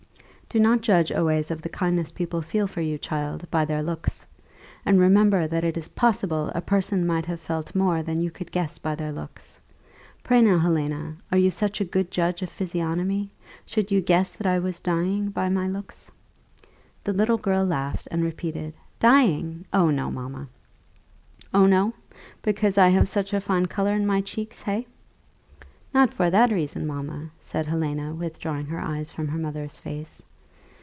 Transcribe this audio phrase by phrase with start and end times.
[0.53, 4.25] "Do not judge always of the kindness people feel for you, child, by their looks;
[4.85, 8.51] and remember that it is possible a person might have felt more than you could
[8.51, 9.57] guess by their looks.
[10.25, 13.31] Pray now, Helena, you are such a good judge of physiognomy,
[13.65, 16.11] should you guess that I was dying, by my looks?"
[17.05, 19.65] The little girl laughed, and repeated "Dying?
[19.71, 20.49] Oh, no, mamma."
[21.53, 21.93] "Oh, no!
[22.41, 24.85] because I have such a fine colour in my cheeks, hey?"
[25.93, 30.21] "Not for that reason, mamma," said Helena, withdrawing her eyes from her mother's face.